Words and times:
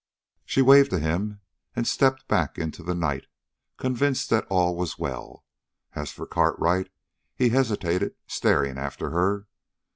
She 0.45 0.63
waved 0.63 0.89
to 0.89 0.99
him 0.99 1.41
and 1.75 1.87
stepped 1.87 2.27
back 2.27 2.57
into 2.57 2.81
the 2.81 2.95
night, 2.95 3.27
convinced 3.77 4.31
that 4.31 4.47
all 4.49 4.75
was 4.75 4.97
well. 4.97 5.45
As 5.93 6.11
for 6.11 6.25
Cartwright, 6.25 6.89
he 7.35 7.49
hesitated, 7.49 8.15
staring 8.25 8.79
after 8.79 9.11
her. 9.11 9.45